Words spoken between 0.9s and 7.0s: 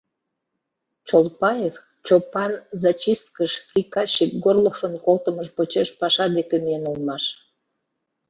Чолпаев Чопан зачисткыш приказчик Горловын колтымыж почеш паша деке миен